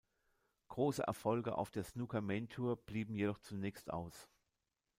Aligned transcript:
Große 0.69 1.03
Erfolge 1.03 1.59
auf 1.59 1.69
der 1.69 1.83
Snooker 1.83 2.21
Main 2.21 2.49
Tour 2.49 2.75
blieben 2.75 3.13
jedoch 3.13 3.37
zunächst 3.37 3.93
aus. 3.93 4.31